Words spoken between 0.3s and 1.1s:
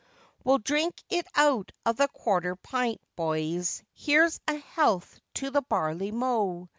We'll drink